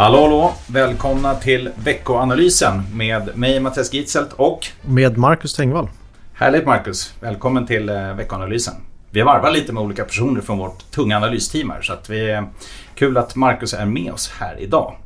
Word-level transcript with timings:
Hallå, 0.00 0.22
hallå! 0.22 0.52
Välkomna 0.66 1.34
till 1.34 1.70
veckoanalysen 1.84 2.82
med 2.94 3.36
mig 3.36 3.60
Mattias 3.60 3.92
Gitzelt 3.92 4.32
och 4.32 4.66
med 4.82 5.18
Marcus 5.18 5.54
Tengvall. 5.54 5.88
Härligt 6.32 6.66
Marcus! 6.66 7.14
Välkommen 7.20 7.66
till 7.66 7.88
eh, 7.88 8.14
veckoanalysen. 8.14 8.74
Vi 9.10 9.22
varvar 9.22 9.50
lite 9.50 9.72
med 9.72 9.82
olika 9.82 10.04
personer 10.04 10.40
från 10.40 10.58
vårt 10.58 10.90
tunga 10.90 11.16
analysteam 11.16 11.70
här 11.70 11.82
så 11.82 11.92
att 11.92 12.10
vi 12.10 12.30
är 12.30 12.48
kul 12.94 13.16
att 13.16 13.36
Marcus 13.36 13.74
är 13.74 13.86
med 13.86 14.12
oss 14.12 14.32
här 14.38 14.60
idag. 14.60 14.96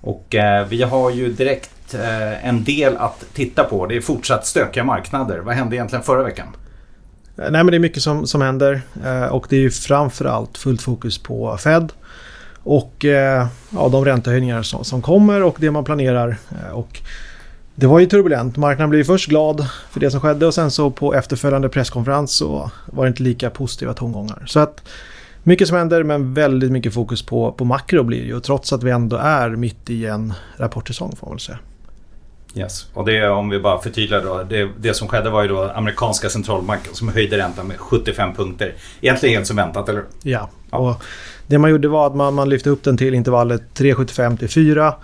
Och 0.00 0.34
eh, 0.34 0.66
vi 0.66 0.82
har 0.82 1.10
ju 1.10 1.32
direkt 1.32 1.94
eh, 1.94 2.48
en 2.48 2.64
del 2.64 2.96
att 2.96 3.24
titta 3.32 3.64
på. 3.64 3.86
Det 3.86 3.96
är 3.96 4.00
fortsatt 4.00 4.46
stökiga 4.46 4.84
marknader. 4.84 5.38
Vad 5.38 5.54
hände 5.54 5.76
egentligen 5.76 6.02
förra 6.02 6.22
veckan? 6.22 6.46
Nej 7.36 7.50
men 7.50 7.66
det 7.66 7.76
är 7.76 7.78
mycket 7.78 8.02
som, 8.02 8.26
som 8.26 8.42
händer 8.42 8.82
eh, 9.04 9.24
och 9.24 9.46
det 9.48 9.56
är 9.56 9.60
ju 9.60 9.70
framförallt 9.70 10.58
fullt 10.58 10.82
fokus 10.82 11.18
på 11.18 11.56
Fed. 11.56 11.92
Och 12.64 13.04
eh, 13.04 13.46
ja, 13.70 13.88
de 13.88 14.04
räntehöjningar 14.04 14.62
som, 14.62 14.84
som 14.84 15.02
kommer 15.02 15.42
och 15.42 15.56
det 15.58 15.70
man 15.70 15.84
planerar. 15.84 16.36
Eh, 16.50 16.72
och 16.72 17.00
det 17.74 17.86
var 17.86 17.98
ju 18.00 18.06
turbulent. 18.06 18.56
Marknaden 18.56 18.90
blev 18.90 19.04
först 19.04 19.28
glad 19.28 19.66
för 19.90 20.00
det 20.00 20.10
som 20.10 20.20
skedde 20.20 20.46
och 20.46 20.54
sen 20.54 20.70
så 20.70 20.90
på 20.90 21.14
efterföljande 21.14 21.68
presskonferens 21.68 22.32
så 22.36 22.70
var 22.86 23.04
det 23.04 23.08
inte 23.08 23.22
lika 23.22 23.50
positiva 23.50 23.94
tongångar. 23.94 24.42
Så 24.46 24.60
att 24.60 24.82
mycket 25.42 25.68
som 25.68 25.76
händer 25.76 26.02
men 26.02 26.34
väldigt 26.34 26.72
mycket 26.72 26.94
fokus 26.94 27.22
på, 27.22 27.52
på 27.52 27.64
makro 27.64 28.02
blir 28.02 28.20
det 28.20 28.26
ju. 28.26 28.40
Trots 28.40 28.72
att 28.72 28.82
vi 28.82 28.90
ändå 28.90 29.16
är 29.16 29.50
mitt 29.50 29.90
i 29.90 30.06
en 30.06 30.32
rapportsäsong 30.56 31.16
får 31.16 31.26
man 31.26 31.34
väl 31.34 31.40
säga. 31.40 31.58
Yes. 32.56 32.86
Och 32.94 33.04
det 33.04 33.28
om 33.28 33.48
vi 33.48 33.60
bara 33.60 33.80
förtydligar 33.80 34.22
då. 34.22 34.42
Det, 34.42 34.70
det 34.78 34.94
som 34.94 35.08
skedde 35.08 35.30
var 35.30 35.42
ju 35.42 35.48
då 35.48 35.70
amerikanska 35.70 36.28
centralbanken 36.28 36.94
som 36.94 37.08
höjde 37.08 37.38
räntan 37.38 37.66
med 37.66 37.76
75 37.76 38.34
punkter. 38.34 38.74
Egentligen 39.00 39.34
helt 39.34 39.46
som 39.46 39.56
väntat, 39.56 39.88
eller 39.88 40.04
Ja. 40.22 40.50
ja. 40.70 40.78
Och 40.78 41.04
det 41.46 41.58
man 41.58 41.70
gjorde 41.70 41.88
var 41.88 42.06
att 42.06 42.14
man, 42.14 42.34
man 42.34 42.48
lyfte 42.48 42.70
upp 42.70 42.82
den 42.84 42.96
till 42.96 43.14
intervallet 43.14 43.62
3,75 43.74 44.36
till 44.36 44.48
4. 44.48 44.94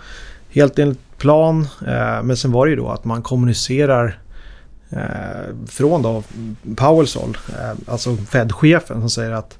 Helt 0.49 0.79
enligt 0.79 1.17
plan. 1.17 1.67
Eh, 1.87 2.23
men 2.23 2.37
sen 2.37 2.51
var 2.51 2.65
det 2.65 2.69
ju 2.69 2.75
då 2.75 2.89
att 2.89 3.05
man 3.05 3.21
kommunicerar 3.21 4.19
eh, 4.89 5.55
från 5.67 6.01
då 6.01 6.23
Powells 6.75 7.15
håll, 7.15 7.37
eh, 7.49 7.77
alltså 7.87 8.15
Fed-chefen 8.15 8.99
som 8.99 9.09
säger 9.09 9.31
att 9.31 9.57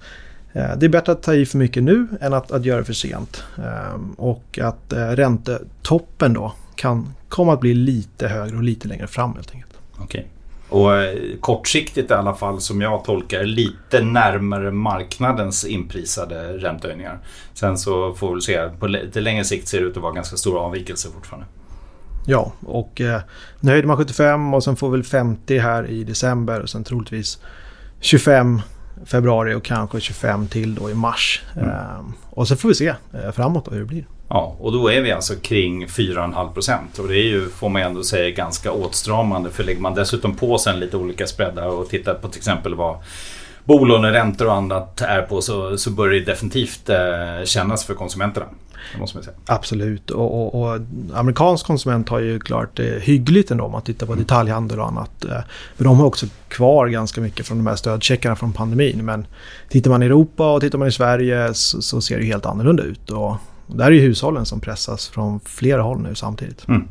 eh, 0.54 0.78
det 0.78 0.86
är 0.86 0.90
bättre 0.90 1.12
att 1.12 1.24
ta 1.24 1.34
i 1.34 1.46
för 1.46 1.58
mycket 1.58 1.84
nu 1.84 2.08
än 2.22 2.34
att, 2.34 2.52
att 2.52 2.66
göra 2.66 2.80
det 2.80 2.86
för 2.86 2.94
sent. 2.94 3.44
Eh, 3.58 4.00
och 4.18 4.60
att 4.62 4.94
eh, 4.94 5.08
räntetoppen 5.08 6.34
då 6.34 6.54
kan 6.76 7.14
komma 7.30 7.54
att 7.54 7.60
bli 7.60 7.74
lite 7.74 8.28
högre 8.28 8.58
och 8.58 8.64
lite 8.64 8.88
längre 8.88 9.08
fram 9.08 9.34
helt 9.34 9.52
enkelt. 9.52 9.74
Okay. 10.04 10.24
Och 10.72 10.96
eh, 10.96 11.20
kortsiktigt 11.40 12.12
i 12.12 12.14
alla 12.14 12.36
fall 12.36 12.62
som 12.62 12.82
jag 12.82 13.04
tolkar 13.04 13.44
lite 13.44 14.02
närmare 14.02 14.72
marknadens 14.72 15.66
inprisade 15.66 16.58
räntehöjningar. 16.58 17.20
Sen 17.54 17.78
så 17.78 18.14
får 18.14 18.36
vi 18.36 18.42
se, 18.42 18.70
på 18.80 18.88
lite 18.88 19.22
längre 19.22 19.44
sikt 19.44 19.68
ser 19.68 19.82
det 19.82 19.88
ut 19.88 19.98
att 19.98 20.04
vara 20.04 20.14
ganska 20.14 20.38
stora 20.38 20.60
avvikelser 20.60 21.10
fortfarande. 21.10 21.48
Ja, 22.26 22.52
och 22.66 23.02
eh, 23.02 23.22
nu 23.60 23.72
höjde 23.72 23.88
man 23.88 23.98
75 23.98 24.54
och 24.54 24.64
sen 24.64 24.76
får 24.76 24.90
väl 24.90 25.04
50 25.04 25.58
här 25.58 25.90
i 25.90 26.04
december 26.04 26.60
och 26.60 26.70
sen 26.70 26.84
troligtvis 26.84 27.42
25 28.00 28.62
februari 29.06 29.54
och 29.54 29.64
kanske 29.64 30.00
25 30.00 30.48
till 30.48 30.76
då 30.76 30.90
i 30.90 30.94
mars. 30.94 31.42
Mm. 31.56 31.70
Ehm, 31.70 32.14
och 32.30 32.48
så 32.48 32.56
får 32.56 32.70
vi 32.70 32.76
se 32.76 32.88
eh, 33.14 33.32
framåt 33.32 33.66
då 33.66 33.72
hur 33.72 33.80
det 33.80 33.86
blir. 33.86 34.06
Ja, 34.34 34.56
och 34.60 34.72
då 34.72 34.92
är 34.92 35.02
vi 35.02 35.12
alltså 35.12 35.36
kring 35.36 35.86
4,5 35.86 36.54
procent. 36.54 37.00
Och 37.00 37.08
det 37.08 37.18
är 37.18 37.24
ju, 37.24 37.50
får 37.50 37.70
man 37.70 37.82
ändå 37.82 38.04
säga, 38.04 38.30
ganska 38.30 38.72
åtstramande. 38.72 39.50
För 39.50 39.64
lägger 39.64 39.82
man 39.82 39.96
dessutom 39.96 40.36
på 40.36 40.58
sen 40.58 40.80
lite 40.80 40.98
olika 40.98 41.28
spreadar 41.28 41.68
och 41.68 41.90
tittar 41.90 42.14
på 42.14 42.28
till 42.28 42.38
exempel 42.38 42.76
vad 42.76 42.98
bolåneräntor 43.64 44.46
och 44.46 44.54
annat 44.54 45.02
är 45.02 45.22
på 45.22 45.42
så, 45.42 45.78
så 45.78 45.92
börjar 45.92 46.14
det 46.14 46.26
definitivt 46.26 46.90
eh, 46.90 47.46
kännas 47.46 47.86
för 47.86 47.94
konsumenterna. 47.94 48.46
Det 48.94 49.00
måste 49.00 49.18
man 49.18 49.24
säga. 49.24 49.36
Absolut. 49.46 50.12
Och, 50.12 50.56
och, 50.56 50.62
och, 50.62 50.80
amerikansk 51.14 51.66
konsument 51.66 52.10
har 52.10 52.20
ju 52.20 52.40
klart 52.40 52.78
det 52.78 53.04
hyggligt 53.04 53.52
ändå 53.52 53.64
om 53.64 53.72
man 53.72 53.82
tittar 53.82 54.06
på 54.06 54.14
mm. 54.14 54.24
detaljhandel 54.24 54.80
och 54.80 54.88
annat. 54.88 55.26
Eh, 55.26 55.42
för 55.76 55.84
de 55.84 56.00
har 56.00 56.06
också 56.06 56.26
kvar 56.48 56.88
ganska 56.88 57.22
mycket 57.22 57.48
från 57.48 57.58
de 57.58 57.68
här 57.68 57.76
stödcheckarna 57.76 58.36
från 58.36 58.54
pandemin. 58.54 59.06
Men 59.06 59.28
tittar 59.70 59.92
man 59.92 60.04
i 60.04 60.06
Europa 60.06 60.54
och 60.54 60.62
tittar 60.62 60.78
man 60.78 60.88
i 60.88 60.92
Sverige 60.92 61.54
så, 61.54 61.82
så 61.82 62.02
ser 62.02 62.20
det 62.20 62.26
helt 62.26 62.46
annorlunda 62.46 62.84
ut. 62.84 63.10
Och 63.10 63.38
där 63.78 63.86
är 63.86 63.92
ju 63.92 64.00
hushållen 64.00 64.46
som 64.46 64.60
pressas 64.60 65.08
från 65.08 65.40
flera 65.46 65.82
håll 65.82 66.00
nu 66.00 66.16
samtidigt. 66.16 66.68
Mm. 66.68 66.88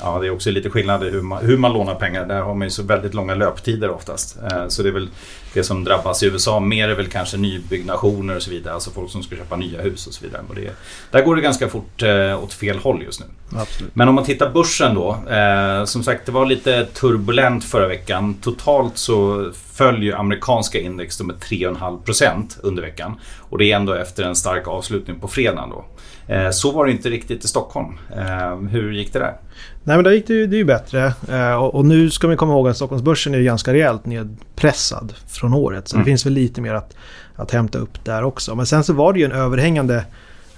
Ja, 0.00 0.18
det 0.20 0.26
är 0.26 0.30
också 0.30 0.50
lite 0.50 0.70
skillnad 0.70 1.04
i 1.04 1.10
hur 1.10 1.22
man, 1.22 1.44
hur 1.44 1.58
man 1.58 1.72
lånar 1.72 1.94
pengar. 1.94 2.26
Där 2.26 2.40
har 2.40 2.54
man 2.54 2.66
ju 2.66 2.70
så 2.70 2.82
väldigt 2.82 3.14
långa 3.14 3.34
löptider 3.34 3.90
oftast. 3.90 4.38
Eh, 4.42 4.68
så 4.68 4.82
det 4.82 4.88
är 4.88 4.92
väl 4.92 5.08
det 5.56 5.64
som 5.64 5.84
drabbas 5.84 6.22
i 6.22 6.26
USA 6.26 6.60
mer 6.60 6.88
är 6.88 6.94
väl 6.94 7.06
kanske 7.06 7.36
nybyggnationer 7.36 8.36
och 8.36 8.42
så 8.42 8.50
vidare. 8.50 8.74
Alltså 8.74 8.90
folk 8.90 9.10
som 9.10 9.22
ska 9.22 9.36
köpa 9.36 9.56
nya 9.56 9.82
hus 9.82 10.06
och 10.06 10.14
så 10.14 10.24
vidare. 10.24 10.42
Och 10.48 10.54
det, 10.54 10.70
där 11.10 11.22
går 11.22 11.36
det 11.36 11.42
ganska 11.42 11.68
fort 11.68 12.02
eh, 12.02 12.42
åt 12.44 12.52
fel 12.52 12.78
håll 12.78 13.02
just 13.02 13.20
nu. 13.20 13.26
Absolut. 13.58 13.94
Men 13.94 14.08
om 14.08 14.14
man 14.14 14.24
tittar 14.24 14.50
börsen 14.50 14.94
då. 14.94 15.18
Eh, 15.30 15.84
som 15.84 16.02
sagt, 16.02 16.26
det 16.26 16.32
var 16.32 16.46
lite 16.46 16.84
turbulent 16.84 17.64
förra 17.64 17.88
veckan. 17.88 18.34
Totalt 18.34 18.98
så 18.98 19.50
följer 19.72 20.16
amerikanska 20.16 20.80
index 20.80 21.22
med 21.22 21.36
3,5% 21.36 22.44
under 22.62 22.82
veckan. 22.82 23.20
Och 23.38 23.58
det 23.58 23.72
är 23.72 23.76
ändå 23.76 23.92
efter 23.92 24.22
en 24.22 24.36
stark 24.36 24.68
avslutning 24.68 25.20
på 25.20 25.28
fredagen 25.28 25.70
då. 25.70 25.84
Eh, 26.28 26.50
så 26.50 26.70
var 26.70 26.86
det 26.86 26.92
inte 26.92 27.10
riktigt 27.10 27.44
i 27.44 27.48
Stockholm. 27.48 27.98
Eh, 28.16 28.58
hur 28.70 28.92
gick 28.92 29.12
det 29.12 29.18
där? 29.18 29.36
Nej 29.84 29.96
men 29.96 30.04
där 30.04 30.10
gick 30.10 30.26
det, 30.26 30.34
ju, 30.34 30.46
det 30.46 30.56
är 30.56 30.58
ju 30.58 30.64
bättre. 30.64 31.12
Eh, 31.28 31.54
och, 31.54 31.84
nu 31.84 32.10
ska 32.10 32.26
vi 32.28 32.36
komma 32.36 32.52
ihåg 32.52 32.68
att 32.68 32.76
Stockholmsbörsen 32.76 33.34
är 33.34 33.40
ganska 33.40 33.72
rejält 33.72 34.06
nedpressad 34.06 35.14
från 35.46 35.54
året. 35.54 35.88
Så 35.88 35.96
mm. 35.96 36.04
det 36.04 36.10
finns 36.10 36.26
väl 36.26 36.32
lite 36.32 36.60
mer 36.60 36.74
att, 36.74 36.96
att 37.36 37.50
hämta 37.50 37.78
upp 37.78 38.04
där 38.04 38.22
också. 38.22 38.54
Men 38.54 38.66
sen 38.66 38.84
så 38.84 38.92
var 38.92 39.12
det 39.12 39.18
ju 39.18 39.24
en 39.24 39.32
överhängande 39.32 40.04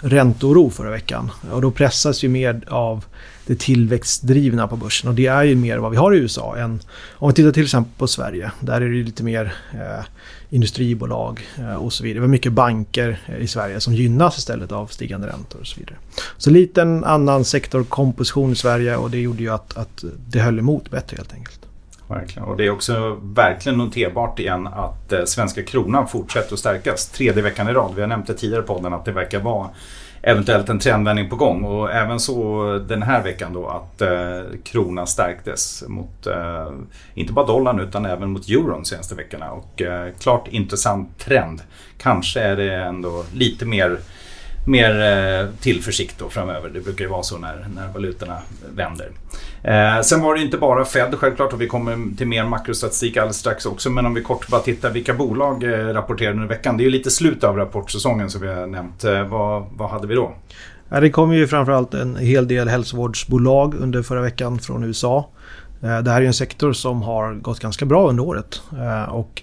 ränteoro 0.01 0.71
förra 0.71 0.91
veckan. 0.91 1.31
Och 1.53 1.63
då 1.63 1.71
pressas 1.71 2.25
ju 2.25 2.29
mer 2.29 2.61
av 2.69 3.05
det 3.47 3.59
tillväxtdrivna 3.59 4.69
på 4.69 4.77
börsen. 4.77 5.09
Och 5.09 5.15
det 5.15 5.27
är 5.27 5.43
ju 5.43 5.57
mer 5.57 5.79
vad 5.79 5.91
vi 5.91 5.97
har 5.97 6.15
i 6.15 6.19
USA 6.19 6.57
än 6.57 6.81
om 7.13 7.29
vi 7.29 7.35
tittar 7.35 7.53
till 7.53 7.65
exempel 7.65 7.93
på 7.99 8.07
Sverige. 8.07 8.53
Där 8.61 8.81
är 8.81 8.89
det 8.89 9.05
lite 9.05 9.23
mer 9.23 9.55
eh, 9.73 10.05
industribolag 10.51 11.41
eh, 11.59 11.75
och 11.75 11.93
så 11.93 12.05
vidare. 12.05 12.17
Det 12.17 12.21
var 12.21 12.29
mycket 12.29 12.53
banker 12.53 13.21
i 13.41 13.47
Sverige 13.47 13.81
som 13.81 13.95
gynnas 13.95 14.39
istället 14.39 14.73
av 14.73 14.87
stigande 14.87 15.27
räntor 15.27 15.61
och 15.61 15.67
så 15.67 15.81
vidare. 15.81 15.97
Så 16.37 16.51
lite 16.51 16.83
en 16.83 17.05
annan 17.05 17.45
sektorkomposition 17.45 18.53
i 18.53 18.57
Sverige 18.57 18.97
och 18.97 19.11
det 19.11 19.19
gjorde 19.19 19.43
ju 19.43 19.51
att, 19.51 19.77
att 19.77 20.05
det 20.29 20.41
höll 20.41 20.59
emot 20.59 20.91
bättre 20.91 21.17
helt 21.17 21.33
enkelt. 21.33 21.68
Verkligen. 22.09 22.49
Och 22.49 22.57
det 22.57 22.67
är 22.67 22.71
också 22.71 23.19
verkligen 23.23 23.79
noterbart 23.79 24.39
igen 24.39 24.67
att 24.67 25.13
eh, 25.13 25.25
svenska 25.25 25.63
kronan 25.63 26.09
fortsätter 26.09 26.53
att 26.53 26.59
stärkas. 26.59 27.07
Tredje 27.07 27.43
veckan 27.43 27.69
i 27.69 27.73
rad. 27.73 27.95
Vi 27.95 28.01
har 28.01 28.09
nämnt 28.09 28.27
det 28.27 28.35
tidigare 28.35 28.63
på 28.63 28.75
podden 28.75 28.93
att 28.93 29.05
det 29.05 29.13
verkar 29.13 29.41
vara 29.41 29.69
eventuellt 30.23 30.69
en 30.69 30.79
trendvändning 30.79 31.31
på 31.31 31.37
gång. 31.37 31.65
Och 31.65 31.93
även 31.93 32.21
så 32.21 32.65
den 32.89 33.03
här 33.03 33.23
veckan 33.23 33.53
då 33.53 33.67
att 33.67 34.03
eh, 34.03 34.59
kronan 34.65 35.07
stärktes 35.07 35.85
mot 35.89 36.27
eh, 36.27 36.69
inte 37.15 37.33
bara 37.33 37.47
dollarn 37.47 37.81
utan 37.81 38.07
även 38.07 38.31
mot 38.31 38.49
euron 38.49 38.85
senaste 38.85 39.15
veckorna. 39.15 39.51
Och 39.51 39.83
eh, 39.83 40.13
klart 40.21 40.49
intressant 40.49 41.19
trend. 41.19 41.63
Kanske 41.99 42.41
är 42.41 42.57
det 42.57 42.75
ändå 42.75 43.25
lite 43.35 43.67
mer 43.67 43.99
mer 44.67 45.01
eh, 45.01 45.47
tillförsikt 45.61 46.19
då 46.19 46.29
framöver. 46.29 46.69
Det 46.69 46.81
brukar 46.81 47.05
ju 47.05 47.11
vara 47.11 47.23
så 47.23 47.39
när, 47.39 47.67
när 47.75 47.89
valutorna 47.93 48.39
vänder. 48.75 49.11
Eh, 49.63 50.03
sen 50.03 50.21
var 50.21 50.35
det 50.35 50.41
inte 50.41 50.59
bara 50.59 50.85
Fed 50.85 51.15
självklart 51.19 51.53
och 51.53 51.61
vi 51.61 51.67
kommer 51.67 52.17
till 52.17 52.27
mer 52.27 52.45
makrostatistik 52.45 53.17
alldeles 53.17 53.37
strax 53.37 53.67
också. 53.67 53.91
Men 53.91 54.07
om 54.07 54.15
vi 54.15 54.23
kort 54.23 54.49
bara 54.49 54.61
tittar 54.61 54.91
vilka 54.91 55.15
bolag 55.15 55.65
eh, 55.65 55.69
rapporterade 55.69 56.37
under 56.37 56.49
veckan. 56.49 56.77
Det 56.77 56.83
är 56.83 56.85
ju 56.85 56.91
lite 56.91 57.11
slut 57.11 57.45
av 57.45 57.57
rapportsäsongen 57.57 58.31
som 58.31 58.41
vi 58.41 58.49
har 58.49 58.67
nämnt. 58.67 59.05
Eh, 59.05 59.23
vad, 59.23 59.67
vad 59.77 59.91
hade 59.91 60.07
vi 60.07 60.15
då? 60.15 60.35
Ja, 60.89 61.01
det 61.01 61.11
kom 61.11 61.35
ju 61.35 61.47
framförallt 61.47 61.95
en 61.95 62.17
hel 62.17 62.49
del 62.49 62.69
hälsovårdsbolag 62.69 63.75
under 63.75 64.03
förra 64.03 64.21
veckan 64.21 64.59
från 64.59 64.85
USA. 64.85 65.31
Eh, 65.83 65.99
det 65.99 66.11
här 66.11 66.23
är 66.23 66.27
en 66.27 66.35
sektor 66.35 66.73
som 66.73 67.03
har 67.03 67.35
gått 67.35 67.61
ganska 67.61 67.85
bra 67.87 68.09
under 68.09 68.25
året. 68.25 68.63
Eh, 68.73 69.13
och 69.13 69.43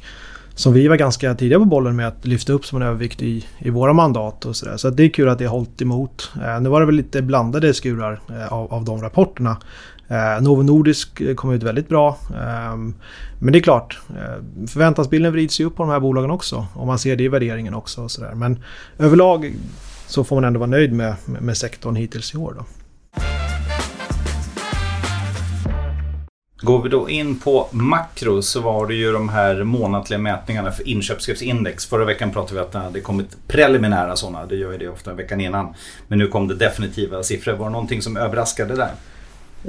som 0.55 0.73
vi 0.73 0.87
var 0.87 0.95
ganska 0.95 1.35
tidiga 1.35 1.59
på 1.59 1.65
bollen 1.65 1.95
med 1.95 2.07
att 2.07 2.25
lyfta 2.25 2.53
upp 2.53 2.65
som 2.65 2.81
en 2.81 2.87
övervikt 2.87 3.21
i, 3.21 3.45
i 3.59 3.69
våra 3.69 3.93
mandat 3.93 4.45
och 4.45 4.55
sådär. 4.55 4.77
Så 4.77 4.89
det 4.89 5.03
är 5.03 5.09
kul 5.09 5.29
att 5.29 5.39
det 5.39 5.45
har 5.45 5.57
hållit 5.57 5.81
emot. 5.81 6.31
Eh, 6.45 6.61
nu 6.61 6.69
var 6.69 6.79
det 6.79 6.85
väl 6.85 6.95
lite 6.95 7.21
blandade 7.21 7.73
skurar 7.73 8.21
eh, 8.29 8.53
av, 8.53 8.73
av 8.73 8.85
de 8.85 9.01
rapporterna. 9.01 9.57
Eh, 10.07 10.41
Novo 10.41 10.63
Nordisk 10.63 11.21
eh, 11.21 11.35
kom 11.35 11.51
ut 11.51 11.63
väldigt 11.63 11.89
bra. 11.89 12.17
Eh, 12.29 12.77
men 13.39 13.53
det 13.53 13.59
är 13.59 13.61
klart, 13.61 13.99
eh, 14.09 14.67
förväntansbilden 14.67 15.31
vrids 15.31 15.59
ju 15.59 15.65
upp 15.65 15.75
på 15.75 15.83
de 15.83 15.89
här 15.89 15.99
bolagen 15.99 16.31
också. 16.31 16.65
Och 16.73 16.87
man 16.87 16.99
ser 16.99 17.15
det 17.15 17.23
i 17.23 17.27
värderingen 17.27 17.73
också. 17.73 18.01
Och 18.01 18.11
så 18.11 18.21
där. 18.21 18.35
Men 18.35 18.59
överlag 18.97 19.53
så 20.07 20.23
får 20.23 20.35
man 20.35 20.43
ändå 20.43 20.59
vara 20.59 20.69
nöjd 20.69 20.93
med, 20.93 21.15
med 21.25 21.57
sektorn 21.57 21.95
hittills 21.95 22.33
i 22.33 22.37
år. 22.37 22.55
Då. 22.57 22.65
Går 26.61 26.83
vi 26.83 26.89
då 26.89 27.09
in 27.09 27.39
på 27.39 27.67
makro 27.71 28.41
så 28.41 28.61
var 28.61 28.87
det 28.87 28.95
ju 28.95 29.11
de 29.11 29.29
här 29.29 29.63
månatliga 29.63 30.19
mätningarna 30.19 30.71
för 30.71 30.87
inköpschefsindex. 30.87 31.85
Förra 31.85 32.05
veckan 32.05 32.31
pratade 32.31 32.53
vi 32.53 32.59
om 32.59 32.65
att 32.65 32.71
det 32.71 32.79
hade 32.79 33.01
kommit 33.01 33.37
preliminära 33.47 34.15
sådana. 34.15 34.45
Det 34.45 34.55
gör 34.55 34.71
ju 34.71 34.77
det 34.77 34.87
ofta 34.87 35.13
veckan 35.13 35.41
innan. 35.41 35.73
Men 36.07 36.19
nu 36.19 36.27
kom 36.27 36.47
det 36.47 36.55
definitiva 36.55 37.23
siffror. 37.23 37.53
Var 37.53 37.65
det 37.65 37.71
någonting 37.71 38.01
som 38.01 38.17
överraskade 38.17 38.75
där? 38.75 38.91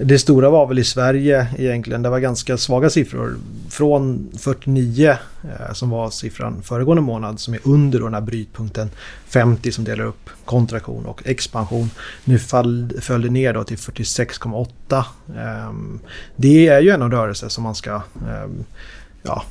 Det 0.03 0.19
stora 0.19 0.51
var 0.51 0.67
väl 0.67 0.79
i 0.79 0.85
Sverige 0.85 1.49
egentligen. 1.59 2.03
Det 2.03 2.09
var 2.09 2.19
ganska 2.19 2.57
svaga 2.57 2.91
siffror. 2.91 3.37
Från 3.69 4.29
49 4.39 5.11
eh, 5.11 5.73
som 5.73 5.91
var 5.91 6.11
siffran 6.11 6.63
föregående 6.63 7.03
månad 7.03 7.41
som 7.41 7.55
är 7.55 7.61
under 7.65 8.01
den 8.01 8.15
här 8.15 8.21
brytpunkten 8.21 8.91
50 9.27 9.73
som 9.73 9.85
delar 9.85 10.05
upp 10.05 10.31
kontraktion 10.45 11.07
och 11.07 11.23
expansion. 11.27 11.91
Nu 12.25 12.39
fall, 12.39 12.93
föll 13.01 13.23
det 13.23 13.31
ner 13.31 13.55
då 13.55 13.65
till 13.65 13.77
46,8. 13.77 15.05
Eh, 15.29 15.73
det 16.37 16.69
är 16.69 16.81
ju 16.81 16.91
en 16.91 17.11
rörelse 17.11 17.51
som 17.51 17.65
man 17.65 17.75
ska 17.75 17.95
eh, 17.95 18.51
ja, 19.23 19.43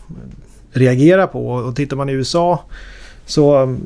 reagera 0.72 1.28
på. 1.28 1.48
Och 1.48 1.76
tittar 1.76 1.98
man 1.98 2.10
i 2.10 2.14
USA 2.14 2.64
så 3.26 3.78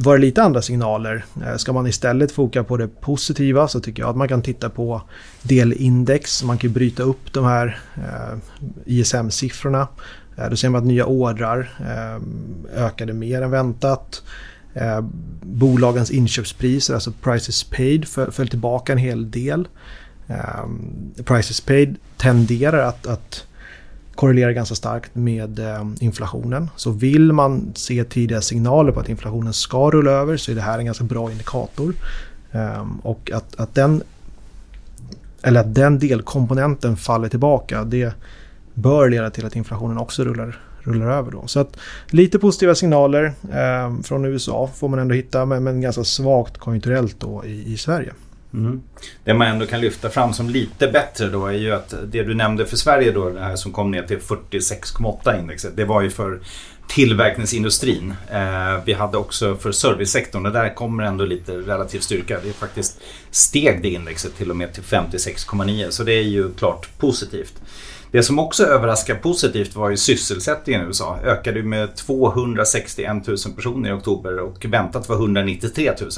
var 0.00 0.16
det 0.16 0.20
lite 0.20 0.42
andra 0.42 0.62
signaler. 0.62 1.24
Eh, 1.46 1.56
ska 1.56 1.72
man 1.72 1.86
istället 1.86 2.32
foka 2.32 2.64
på 2.64 2.76
det 2.76 2.88
positiva 2.88 3.68
så 3.68 3.80
tycker 3.80 4.02
jag 4.02 4.10
att 4.10 4.16
man 4.16 4.28
kan 4.28 4.42
titta 4.42 4.70
på 4.70 5.02
delindex. 5.42 6.44
Man 6.44 6.58
kan 6.58 6.72
bryta 6.72 7.02
upp 7.02 7.32
de 7.32 7.44
här 7.44 7.80
eh, 7.96 8.38
ISM-siffrorna. 8.84 9.88
Eh, 10.36 10.50
då 10.50 10.56
ser 10.56 10.68
man 10.68 10.80
att 10.80 10.86
nya 10.86 11.06
ordrar 11.06 11.70
ökade 12.74 13.12
mer 13.12 13.42
än 13.42 13.50
väntat. 13.50 14.22
Bolagens 15.42 16.10
inköpspriser, 16.10 16.94
alltså 16.94 17.12
prices 17.22 17.64
paid, 17.64 18.08
föll 18.08 18.48
tillbaka 18.48 18.92
en 18.92 18.98
hel 18.98 19.30
del. 19.30 19.68
Prices 21.24 21.60
paid 21.60 21.96
tenderar 22.16 22.78
att, 22.78 23.06
att 23.06 23.46
korrelerar 24.18 24.52
ganska 24.52 24.74
starkt 24.74 25.14
med 25.14 25.58
eh, 25.58 25.86
inflationen. 26.00 26.70
Så 26.76 26.90
vill 26.90 27.32
man 27.32 27.72
se 27.74 28.04
tidiga 28.04 28.40
signaler 28.40 28.92
på 28.92 29.00
att 29.00 29.08
inflationen 29.08 29.52
ska 29.52 29.90
rulla 29.90 30.10
över 30.10 30.36
så 30.36 30.50
är 30.50 30.54
det 30.54 30.60
här 30.60 30.78
en 30.78 30.84
ganska 30.84 31.04
bra 31.04 31.30
indikator. 31.30 31.94
Ehm, 32.52 32.98
och 33.02 33.30
att, 33.34 33.60
att, 33.60 33.74
den, 33.74 34.02
eller 35.42 35.60
att 35.60 35.74
den 35.74 35.98
delkomponenten 35.98 36.96
faller 36.96 37.28
tillbaka 37.28 37.84
det 37.84 38.12
bör 38.74 39.08
leda 39.08 39.30
till 39.30 39.46
att 39.46 39.56
inflationen 39.56 39.98
också 39.98 40.24
rullar, 40.24 40.60
rullar 40.80 41.10
över. 41.10 41.30
Då. 41.30 41.46
Så 41.46 41.60
att 41.60 41.76
lite 42.06 42.38
positiva 42.38 42.74
signaler 42.74 43.32
eh, 43.52 44.02
från 44.02 44.24
USA 44.24 44.70
får 44.74 44.88
man 44.88 44.98
ändå 44.98 45.14
hitta 45.14 45.46
men, 45.46 45.64
men 45.64 45.80
ganska 45.80 46.04
svagt 46.04 46.58
konjunkturellt 46.58 47.20
då 47.20 47.44
i, 47.44 47.72
i 47.72 47.76
Sverige. 47.76 48.12
Mm. 48.54 48.82
Det 49.24 49.34
man 49.34 49.46
ändå 49.48 49.66
kan 49.66 49.80
lyfta 49.80 50.10
fram 50.10 50.32
som 50.32 50.50
lite 50.50 50.88
bättre 50.88 51.28
då 51.28 51.46
är 51.46 51.52
ju 51.52 51.72
att 51.72 51.94
det 52.04 52.22
du 52.22 52.34
nämnde 52.34 52.66
för 52.66 52.76
Sverige 52.76 53.12
då, 53.12 53.30
det 53.30 53.40
här 53.40 53.56
som 53.56 53.72
kom 53.72 53.90
ner 53.90 54.02
till 54.02 54.18
46,8 54.18 55.38
indexet. 55.40 55.76
Det 55.76 55.84
var 55.84 56.02
ju 56.02 56.10
för 56.10 56.40
tillverkningsindustrin. 56.88 58.14
Eh, 58.30 58.84
vi 58.84 58.92
hade 58.92 59.18
också 59.18 59.56
för 59.56 59.72
servicesektorn 59.72 60.46
och 60.46 60.52
där 60.52 60.74
kommer 60.74 61.02
ändå 61.02 61.24
lite 61.24 61.52
relativ 61.52 62.00
styrka. 62.00 62.38
Det 62.42 62.48
är 62.48 62.52
faktiskt 62.52 63.00
steg 63.30 63.82
det 63.82 63.88
indexet 63.88 64.36
till 64.36 64.50
och 64.50 64.56
med 64.56 64.74
till 64.74 64.82
56,9 64.82 65.90
så 65.90 66.04
det 66.04 66.12
är 66.12 66.22
ju 66.22 66.52
klart 66.52 66.88
positivt. 66.98 67.54
Det 68.10 68.22
som 68.22 68.38
också 68.38 68.64
överraskar 68.64 69.14
positivt 69.14 69.76
var 69.76 69.90
ju 69.90 69.96
sysselsättningen 69.96 70.82
i 70.82 70.84
USA. 70.84 71.18
Ökade 71.24 71.62
med 71.62 71.96
261 71.96 73.26
000 73.26 73.36
personer 73.56 73.90
i 73.90 73.92
oktober 73.92 74.38
och 74.38 74.64
väntat 74.64 75.08
var 75.08 75.16
193 75.16 75.92
000. 76.00 76.10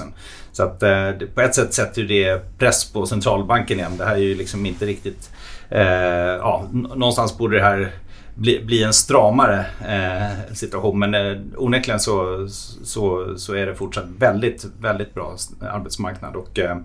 Så 0.53 0.63
att 0.63 0.83
eh, 0.83 1.11
på 1.35 1.41
ett 1.41 1.55
sätt 1.55 1.75
sätter 1.75 2.03
det 2.03 2.59
press 2.59 2.93
på 2.93 3.07
centralbanken 3.07 3.79
igen. 3.79 3.97
Det 3.97 4.05
här 4.05 4.15
är 4.15 4.19
ju 4.19 4.35
liksom 4.35 4.67
inte 4.67 4.87
riktigt... 4.87 5.31
Eh, 5.69 5.83
ja, 5.83 6.69
någonstans 6.73 7.39
borde 7.39 7.57
det 7.57 7.63
här 7.63 7.93
bli, 8.41 8.65
bli 8.65 8.83
en 8.83 8.93
stramare 8.93 9.67
eh, 9.89 10.55
situation. 10.55 10.99
Men 10.99 11.15
eh, 11.15 11.39
onekligen 11.57 12.01
så, 12.01 12.49
så, 12.83 13.35
så 13.39 13.55
är 13.55 13.67
det 13.67 13.75
fortsatt 13.75 14.05
väldigt, 14.19 14.67
väldigt 14.81 15.15
bra 15.15 15.37
arbetsmarknad. 15.61 16.37
Och, 16.37 16.59
eh, 16.59 16.77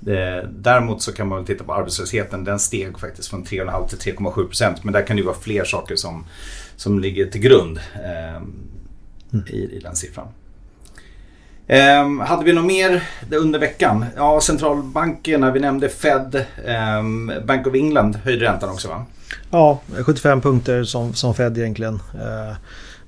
det, 0.00 0.48
däremot 0.52 1.02
så 1.02 1.12
kan 1.12 1.28
man 1.28 1.44
titta 1.44 1.64
på 1.64 1.74
arbetslösheten. 1.74 2.44
Den 2.44 2.58
steg 2.58 2.98
faktiskt 2.98 3.28
från 3.28 3.44
3,5 3.44 3.88
till 3.88 4.14
3,7 4.14 4.46
procent. 4.46 4.84
Men 4.84 4.92
där 4.92 5.06
kan 5.06 5.16
det 5.16 5.22
vara 5.22 5.36
fler 5.40 5.64
saker 5.64 5.96
som, 5.96 6.26
som 6.76 6.98
ligger 6.98 7.26
till 7.26 7.40
grund 7.40 7.80
eh, 8.04 8.36
mm. 8.36 9.46
i, 9.50 9.76
i 9.76 9.80
den 9.82 9.96
siffran. 9.96 10.28
Um, 11.68 12.20
hade 12.20 12.44
vi 12.44 12.52
något 12.52 12.64
mer 12.64 13.02
under 13.30 13.58
veckan? 13.58 14.04
Ja, 14.16 14.40
centralbankerna, 14.40 15.50
vi 15.50 15.60
nämnde 15.60 15.88
Fed, 15.88 16.44
um, 16.98 17.32
Bank 17.44 17.66
of 17.66 17.74
England 17.74 18.16
höjde 18.16 18.44
räntan 18.44 18.70
också 18.70 18.88
va? 18.88 19.06
Ja, 19.50 19.80
75 20.02 20.40
punkter 20.40 20.84
som, 20.84 21.14
som 21.14 21.34
Fed 21.34 21.58
egentligen. 21.58 21.94
Eh, 21.94 22.56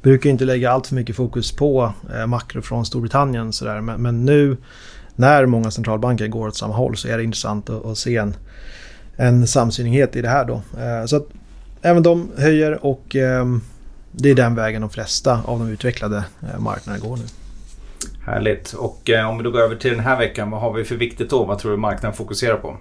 brukar 0.03 0.31
inte 0.31 0.45
lägga 0.45 0.71
allt 0.71 0.87
för 0.87 0.95
mycket 0.95 1.17
fokus 1.17 1.53
på 1.53 1.93
eh, 2.15 2.27
makro 2.27 2.63
från 2.63 2.87
Storbritannien. 2.87 3.53
Sådär. 3.53 3.81
Men, 3.81 4.03
men, 4.03 4.25
nu 4.25 4.57
när 5.17 5.47
många 5.47 5.71
centralbanker 5.71 6.29
går 6.29 6.49
åt 6.49 6.57
samma 6.57 6.75
håll 6.75 6.97
så 6.97 7.09
är 7.09 7.17
det 7.17 7.25
intressant 7.25 7.71
att, 7.71 7.85
att 7.85 7.99
se 7.99 8.17
en, 8.17 8.35
en 9.17 9.47
samsynighet 9.47 10.17
i 10.17 10.23
det 10.23 10.29
här. 10.29 10.45
Då. 10.45 10.55
Eh, 10.55 11.07
så 11.07 11.17
att 11.17 11.29
även 11.83 12.03
de 12.03 12.31
höjer 12.37 12.87
och 12.87 13.17
eh, 13.17 13.47
det 14.13 14.31
är 14.31 14.35
den 14.35 14.55
vägen 14.55 14.81
de 14.81 14.91
flesta 14.91 15.41
av 15.45 15.59
de 15.59 15.69
utvecklade 15.69 16.25
eh, 16.43 16.59
marknaderna 16.59 17.09
går 17.09 17.17
nu. 17.17 17.23
Härligt. 18.25 18.73
Och 18.73 19.11
eh, 19.11 19.31
om 19.31 19.39
vi 19.39 19.45
då 19.45 19.51
går 19.51 19.61
över 19.61 19.77
till 19.77 19.91
den 19.91 20.01
här 20.01 20.19
veckan, 20.19 20.51
vad 20.51 20.61
har 20.61 20.73
vi 20.73 20.85
för 20.85 20.97
viktigt 20.97 21.31
då? 21.31 21.45
Vad 21.45 21.59
tror 21.59 21.71
du 21.71 21.77
marknaden 21.77 22.17
fokuserar 22.17 22.57
på? 22.57 22.77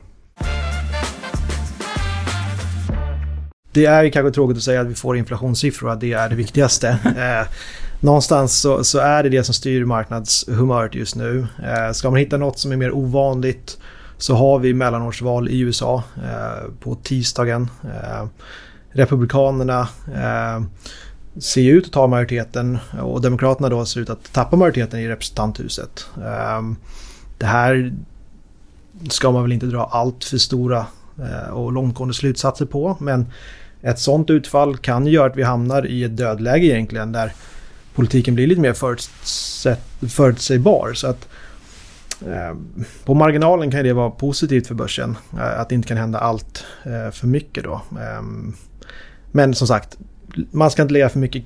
Det 3.75 3.85
är 3.85 4.03
ju 4.03 4.11
kanske 4.11 4.31
tråkigt 4.31 4.57
att 4.57 4.63
säga 4.63 4.81
att 4.81 4.87
vi 4.87 4.95
får 4.95 5.17
inflationssiffror, 5.17 5.91
att 5.91 5.99
det 5.99 6.13
är 6.13 6.29
det 6.29 6.35
viktigaste. 6.35 6.97
Eh, 7.05 7.47
någonstans 7.99 8.61
så, 8.61 8.83
så, 8.83 8.99
är 8.99 9.23
det 9.23 9.29
det 9.29 9.43
som 9.43 9.53
styr 9.53 9.85
marknadshumöret 9.85 10.95
just 10.95 11.15
nu. 11.15 11.47
Eh, 11.63 11.91
ska 11.93 12.09
man 12.09 12.19
hitta 12.19 12.37
något 12.37 12.59
som 12.59 12.71
är 12.71 12.75
mer 12.75 12.91
ovanligt 12.91 13.77
så 14.17 14.35
har 14.35 14.59
vi 14.59 14.73
mellanårsval 14.73 15.49
i 15.49 15.59
USA 15.59 16.03
eh, 16.17 16.71
på 16.79 16.95
tisdagen. 16.95 17.69
Eh, 17.83 18.25
Republikanerna 18.89 19.87
eh, 20.15 20.63
ser 21.39 21.71
ut 21.71 21.85
att 21.85 21.91
ta 21.91 22.07
majoriteten 22.07 22.77
och 23.01 23.21
Demokraterna 23.21 23.69
då 23.69 23.85
ser 23.85 23.99
ut 23.99 24.09
att 24.09 24.33
tappa 24.33 24.55
majoriteten 24.55 24.99
i 24.99 25.07
representanthuset. 25.07 26.07
Eh, 26.17 26.61
det 27.37 27.45
här 27.45 27.93
ska 29.09 29.31
man 29.31 29.41
väl 29.41 29.51
inte 29.51 29.65
dra 29.65 29.85
allt 29.85 30.23
för 30.23 30.37
stora 30.37 30.85
och 31.51 31.71
långtgående 31.71 32.13
slutsatser 32.13 32.65
på 32.65 32.97
men 32.99 33.25
ett 33.85 33.99
sånt 33.99 34.29
utfall 34.29 34.77
kan 34.77 35.07
göra 35.07 35.25
att 35.25 35.37
vi 35.37 35.43
hamnar 35.43 35.87
i 35.87 36.03
ett 36.03 36.17
dödläge 36.17 36.65
egentligen 36.65 37.11
där 37.11 37.33
politiken 37.95 38.35
blir 38.35 38.47
lite 38.47 38.61
mer 38.61 38.73
förutsägbar. 40.07 40.93
Så 40.93 41.07
att 41.07 41.27
eh, 42.21 42.57
på 43.05 43.13
marginalen 43.13 43.71
kan 43.71 43.83
det 43.83 43.93
vara 43.93 44.09
positivt 44.09 44.67
för 44.67 44.75
börsen. 44.75 45.17
Eh, 45.33 45.59
att 45.59 45.69
det 45.69 45.75
inte 45.75 45.87
kan 45.87 45.97
hända 45.97 46.19
allt 46.19 46.65
eh, 46.83 47.11
för 47.11 47.27
mycket 47.27 47.63
då. 47.63 47.81
Ehm, 47.99 48.53
men 49.31 49.53
som 49.53 49.67
sagt, 49.67 49.97
man 50.51 50.71
ska 50.71 50.81
inte 50.81 50.93
lägga 50.93 51.09
för 51.09 51.19
mycket 51.19 51.43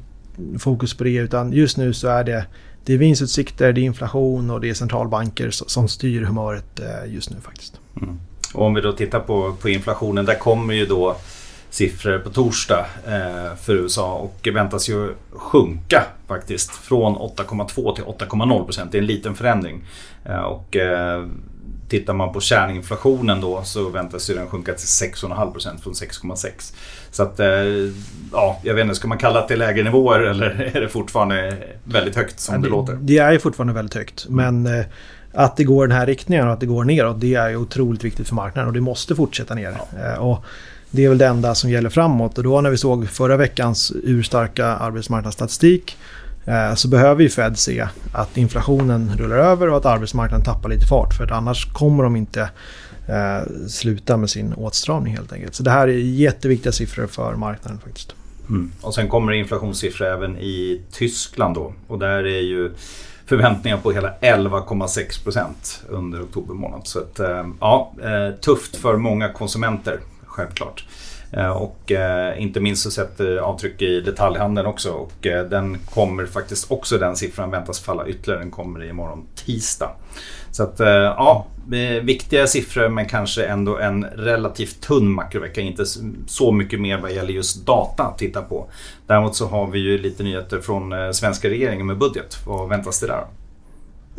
fokus 0.60 0.94
på 0.94 1.04
det 1.04 1.16
utan 1.16 1.52
just 1.52 1.78
nu 1.78 1.94
så 1.94 2.08
är 2.08 2.24
det, 2.24 2.46
det 2.86 2.94
är 2.94 2.98
vinstutsikter, 2.98 3.74
det 3.74 3.82
är 3.82 3.86
inflation 3.86 4.50
och 4.50 4.62
det 4.62 4.70
är 4.70 4.74
centralbanker 4.74 5.50
som 5.52 5.88
styr 5.88 6.22
humöret 6.22 6.80
eh, 6.80 7.13
just 7.13 7.30
nu 7.30 7.38
faktiskt. 7.42 7.80
Mm. 8.02 8.20
Och 8.54 8.66
om 8.66 8.74
vi 8.74 8.82
då 8.82 8.92
tittar 8.92 9.20
på, 9.20 9.56
på 9.62 9.70
inflationen, 9.70 10.25
där 10.25 10.36
kommer 10.36 10.74
ju 10.74 10.86
då 10.86 11.18
siffror 11.70 12.20
på 12.20 12.30
torsdag 12.30 12.86
eh, 13.08 13.56
för 13.56 13.74
USA 13.74 14.14
och 14.14 14.48
väntas 14.54 14.90
ju 14.90 15.14
sjunka 15.30 16.04
faktiskt 16.28 16.72
från 16.72 17.16
8,2 17.16 17.96
till 17.96 18.04
8,0 18.04 18.66
procent. 18.66 18.92
Det 18.92 18.98
är 18.98 19.00
en 19.00 19.06
liten 19.06 19.36
förändring. 19.36 19.82
Eh, 20.26 20.40
och 20.40 20.76
eh, 20.76 21.26
tittar 21.90 22.14
man 22.14 22.34
på 22.34 22.42
kärninflationen 22.42 23.42
då 23.42 23.62
så 23.64 23.90
väntas 23.90 24.30
ju 24.30 24.34
den 24.34 24.48
sjunka 24.48 24.74
till 24.74 24.86
6,5 24.86 25.52
procent 25.52 25.84
från 25.84 25.94
6,6. 25.94 26.74
Så 27.12 27.24
att, 27.24 27.40
ja, 28.32 28.60
jag 28.64 28.74
vet 28.74 28.84
inte, 28.84 28.96
ska 28.96 29.08
man 29.08 29.18
kalla 29.18 29.48
det 29.48 29.56
lägre 29.56 29.84
nivåer 29.84 30.20
eller 30.20 30.72
är 30.76 30.82
det 30.82 30.90
fortfarande 30.90 31.58
väldigt 31.84 32.16
högt 32.16 32.40
som 32.40 32.62
det, 32.62 32.68
det, 32.68 32.72
låter? 32.72 32.98
Det 33.02 33.18
är 33.18 33.40
fortfarande 33.40 33.74
väldigt 33.74 33.96
högt, 33.96 34.26
mm. 34.30 34.64
men 34.64 34.84
att 35.34 35.58
det 35.58 35.64
går 35.64 35.88
den 35.88 35.98
här 35.98 36.06
riktningen 36.06 36.48
och 36.48 36.54
att 36.54 36.60
det 36.60 36.66
går 36.66 36.84
neråt, 36.84 37.22
det 37.22 37.36
är 37.36 37.50
ju 37.50 37.56
otroligt 37.56 38.04
viktigt 38.04 38.28
för 38.28 38.36
marknaden 38.36 38.68
och 38.68 38.74
det 38.74 38.82
måste 38.82 39.16
fortsätta 39.16 39.56
ner. 39.56 39.78
Ja. 40.04 40.18
Och 40.18 40.46
det 40.91 41.05
är 41.05 41.10
väl 41.10 41.17
det 41.17 41.27
enda 41.27 41.55
som 41.55 41.69
gäller 41.69 41.89
framåt 41.89 42.38
och 42.38 42.43
då 42.43 42.62
när 42.62 42.69
vi 42.69 42.77
såg 42.77 43.10
förra 43.10 43.38
veckans 43.38 43.91
urstarka 44.03 44.65
arbetsmarknadsstatistik 44.65 45.98
eh, 46.46 46.75
så 46.75 46.88
behöver 46.88 47.24
ju 47.24 47.29
Fed 47.29 47.60
se 47.60 47.88
att 48.13 48.38
inflationen 48.38 49.12
rullar 49.17 49.38
över 49.38 49.69
och 49.69 49.77
att 49.77 49.86
arbetsmarknaden 49.86 50.46
tappar 50.46 50.69
lite 50.69 50.88
fart 50.88 51.13
för 51.13 51.31
annars 51.31 51.74
kommer 51.74 52.03
de 52.03 52.15
inte 52.15 52.50
eh, 53.08 53.67
sluta 53.67 54.17
med 54.17 54.29
sin 54.29 54.53
åtstramning 54.53 55.15
helt 55.15 55.34
enkelt. 55.34 55.55
Så 55.55 55.63
det 55.63 55.72
här 55.72 55.88
är 55.88 55.98
jätteviktiga 55.98 56.72
siffror 56.72 57.08
för 57.08 57.36
marknaden 57.36 57.79
faktiskt. 57.79 58.15
Mm. 58.50 58.72
Och 58.81 58.93
sen 58.93 59.10
kommer 59.10 59.31
det 59.31 59.38
inflationssiffror 59.38 60.08
även 60.08 60.38
i 60.38 60.81
Tyskland 60.91 61.55
då 61.55 61.74
och 61.88 62.00
där 62.00 62.24
är 62.24 62.41
ju 62.41 62.72
förväntningar 63.25 63.77
på 63.77 63.91
hela 63.91 64.13
11,6 64.22 65.24
procent 65.24 65.84
under 65.89 66.24
oktober 66.24 66.53
månad. 66.53 66.81
Så 66.84 67.00
att, 67.00 67.19
eh, 67.19 67.48
ja, 67.60 67.93
eh, 68.03 68.36
tufft 68.36 68.75
för 68.75 68.98
många 68.98 69.29
konsumenter 69.29 70.00
självklart. 70.30 70.86
Eh, 71.32 71.50
och 71.50 71.92
eh, 71.92 72.42
inte 72.42 72.60
minst 72.60 72.84
så 72.84 72.92
sätter 72.92 73.38
avtryck 73.38 73.82
i 73.82 74.02
detaljhandeln 74.02 74.68
också 74.68 74.92
och 74.92 75.28
eh, 75.28 75.46
den 75.46 75.78
kommer 75.94 76.26
faktiskt 76.26 76.72
också 76.72 76.98
den 76.98 77.16
siffran 77.16 77.52
väntas 77.52 77.80
falla 77.80 78.08
ytterligare. 78.08 78.42
Den 78.42 78.52
kommer 78.52 78.84
imorgon 78.84 79.28
tisdag. 79.36 79.92
Så 80.52 80.64
att 80.64 80.80
ja, 80.80 81.48
viktiga 82.02 82.48
siffror 82.48 82.90
men 82.90 83.06
kanske 83.06 83.46
ändå 83.46 83.78
en 83.78 84.06
relativt 84.06 84.82
tunn 84.82 85.12
makrovecka. 85.12 85.62
Inte 85.62 85.86
så 86.28 86.52
mycket 86.52 86.82
mer 86.82 86.98
vad 86.98 87.12
gäller 87.12 87.34
just 87.34 87.66
data 87.66 88.04
att 88.04 88.18
titta 88.18 88.42
på. 88.42 88.70
Däremot 89.08 89.36
så 89.36 89.48
har 89.48 89.68
vi 89.68 89.80
ju 89.80 89.98
lite 89.98 90.24
nyheter 90.24 90.60
från 90.60 91.14
svenska 91.14 91.50
regeringen 91.50 91.88
med 91.88 91.98
budget. 91.98 92.38
Vad 92.46 92.70
väntas 92.70 93.00
det 93.00 93.08
där? 93.08 93.26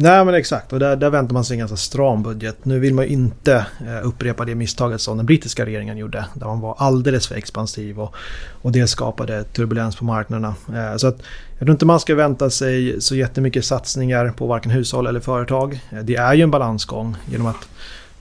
Nej 0.03 0.25
men 0.25 0.35
exakt 0.35 0.73
och 0.73 0.79
där, 0.79 0.97
där 0.97 1.11
väntar 1.11 1.35
man 1.35 1.45
sig 1.45 1.55
en 1.55 1.59
ganska 1.59 1.77
stram 1.77 2.23
budget. 2.23 2.65
Nu 2.65 2.79
vill 2.79 2.95
man 2.95 3.05
ju 3.05 3.11
inte 3.11 3.67
eh, 3.81 4.07
upprepa 4.07 4.45
det 4.45 4.55
misstaget 4.55 5.01
som 5.01 5.17
den 5.17 5.27
brittiska 5.27 5.67
regeringen 5.67 5.97
gjorde. 5.97 6.25
Där 6.35 6.47
man 6.47 6.61
var 6.61 6.75
alldeles 6.79 7.27
för 7.27 7.35
expansiv 7.35 8.01
och, 8.01 8.15
och 8.63 8.73
det 8.73 8.87
skapade 8.87 9.45
turbulens 9.45 9.97
på 9.97 10.05
marknaderna. 10.05 10.55
Eh, 10.75 10.97
så 10.97 11.07
att 11.07 11.19
jag 11.59 11.67
tror 11.67 11.71
inte 11.71 11.85
man 11.85 12.01
ska 12.01 12.15
vänta 12.15 12.51
sig 12.51 13.01
så 13.01 13.17
jättemycket 13.17 13.65
satsningar 13.65 14.33
på 14.37 14.47
varken 14.47 14.71
hushåll 14.71 15.07
eller 15.07 15.21
företag. 15.21 15.81
Eh, 15.91 15.99
det 15.99 16.17
är 16.17 16.35
ju 16.35 16.43
en 16.43 16.51
balansgång 16.51 17.17
genom 17.31 17.47
att 17.47 17.69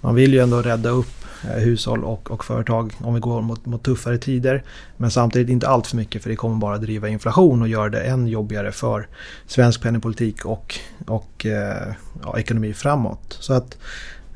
man 0.02 0.16
vill 0.16 0.34
ju 0.34 0.40
ändå 0.40 0.62
rädda 0.62 0.90
upp 0.90 1.19
Eh, 1.44 1.64
hushåll 1.64 2.04
och, 2.04 2.32
och 2.32 2.46
företag 2.46 2.94
om 3.00 3.14
vi 3.14 3.20
går 3.20 3.42
mot, 3.42 3.66
mot 3.66 3.84
tuffare 3.84 4.18
tider. 4.18 4.64
Men 4.98 5.12
samtidigt 5.12 5.50
inte 5.50 5.68
allt 5.68 5.88
för 5.88 5.98
mycket 5.98 6.24
för 6.24 6.30
det 6.30 6.36
kommer 6.36 6.56
bara 6.56 6.78
driva 6.78 7.08
inflation 7.08 7.62
och 7.62 7.68
göra 7.68 7.90
det 7.90 8.02
än 8.02 8.28
jobbigare 8.28 8.72
för 8.72 9.08
svensk 9.48 9.82
penningpolitik 9.82 10.46
och, 10.46 10.80
och 11.08 11.46
eh, 11.46 11.94
ja, 12.24 12.40
ekonomi 12.40 12.74
framåt. 12.74 13.38
Så 13.40 13.54
att 13.54 13.78